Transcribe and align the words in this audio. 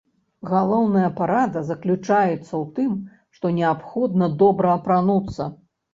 Галоўная 0.51 1.09
парада 1.19 1.61
заключаецца 1.67 2.39
ў 2.39 2.63
тым, 2.79 2.95
што 3.41 3.53
неабходна 3.59 4.31
добра 4.45 4.77
апрануцца. 4.79 5.43